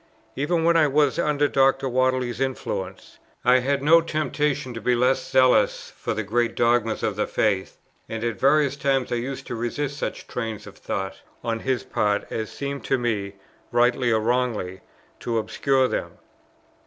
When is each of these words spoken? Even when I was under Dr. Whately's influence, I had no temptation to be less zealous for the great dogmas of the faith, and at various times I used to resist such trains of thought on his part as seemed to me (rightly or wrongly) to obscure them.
Even 0.35 0.63
when 0.63 0.75
I 0.77 0.87
was 0.87 1.19
under 1.19 1.47
Dr. 1.47 1.87
Whately's 1.87 2.41
influence, 2.41 3.19
I 3.45 3.59
had 3.59 3.83
no 3.83 4.01
temptation 4.01 4.73
to 4.73 4.81
be 4.81 4.95
less 4.95 5.23
zealous 5.29 5.91
for 5.95 6.15
the 6.15 6.23
great 6.23 6.55
dogmas 6.55 7.03
of 7.03 7.15
the 7.15 7.27
faith, 7.27 7.77
and 8.09 8.23
at 8.23 8.39
various 8.39 8.75
times 8.75 9.11
I 9.11 9.17
used 9.17 9.45
to 9.45 9.55
resist 9.55 9.97
such 9.99 10.25
trains 10.25 10.65
of 10.65 10.75
thought 10.75 11.21
on 11.43 11.59
his 11.59 11.83
part 11.83 12.25
as 12.31 12.51
seemed 12.51 12.83
to 12.85 12.97
me 12.97 13.35
(rightly 13.71 14.09
or 14.11 14.19
wrongly) 14.21 14.81
to 15.19 15.37
obscure 15.37 15.87
them. 15.87 16.13